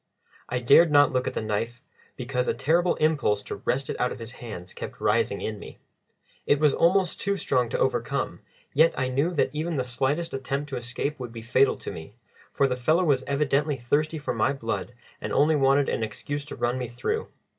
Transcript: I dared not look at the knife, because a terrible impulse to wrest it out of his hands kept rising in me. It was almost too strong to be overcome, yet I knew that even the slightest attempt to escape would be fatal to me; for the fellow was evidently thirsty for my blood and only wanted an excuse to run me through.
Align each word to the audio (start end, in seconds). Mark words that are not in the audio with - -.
I 0.49 0.57
dared 0.57 0.89
not 0.89 1.11
look 1.11 1.27
at 1.27 1.35
the 1.35 1.43
knife, 1.43 1.79
because 2.15 2.47
a 2.47 2.55
terrible 2.55 2.95
impulse 2.95 3.43
to 3.43 3.57
wrest 3.57 3.87
it 3.87 3.95
out 4.01 4.11
of 4.11 4.17
his 4.17 4.31
hands 4.31 4.73
kept 4.73 4.99
rising 4.99 5.41
in 5.41 5.59
me. 5.59 5.77
It 6.47 6.59
was 6.59 6.73
almost 6.73 7.21
too 7.21 7.37
strong 7.37 7.69
to 7.69 7.77
be 7.77 7.81
overcome, 7.81 8.39
yet 8.73 8.95
I 8.97 9.09
knew 9.09 9.29
that 9.35 9.51
even 9.53 9.75
the 9.77 9.83
slightest 9.83 10.33
attempt 10.33 10.69
to 10.69 10.75
escape 10.77 11.19
would 11.19 11.31
be 11.31 11.43
fatal 11.43 11.75
to 11.75 11.91
me; 11.91 12.15
for 12.51 12.65
the 12.65 12.75
fellow 12.75 13.03
was 13.03 13.21
evidently 13.27 13.75
thirsty 13.77 14.17
for 14.17 14.33
my 14.33 14.53
blood 14.53 14.93
and 15.21 15.31
only 15.31 15.55
wanted 15.55 15.87
an 15.87 16.01
excuse 16.01 16.45
to 16.45 16.55
run 16.55 16.79
me 16.79 16.87
through. 16.87 17.27